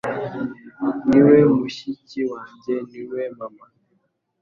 ni 1.09 1.19
we 1.27 1.37
mushiki 1.57 2.19
wanjye, 2.31 2.73
ni 2.89 3.01
we 3.11 3.21
Mama.» 3.37 3.65